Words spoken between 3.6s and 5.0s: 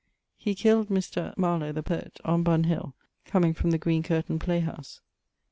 the Green Curtain play house.